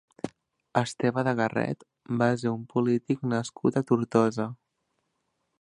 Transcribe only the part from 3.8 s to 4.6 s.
a Tortosa.